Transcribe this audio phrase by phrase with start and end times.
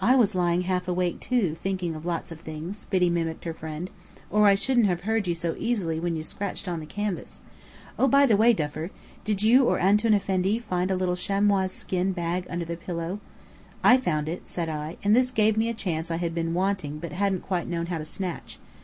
[0.00, 3.88] "I was lying half awake, too, thinking of 'lots of things,'" Biddy mimicked her friend,
[4.28, 7.40] "or I shouldn't have heard you so easily when you scratched on the canvas.
[7.96, 8.90] Oh, by the way, Duffer,
[9.24, 13.20] did you or Antoun Effendi find a little chamois skin bag under the pillow?"
[13.84, 16.98] "I found it," said I, and this gave me a chance I had been wanting
[16.98, 18.58] but hadn't quite known how to snatch.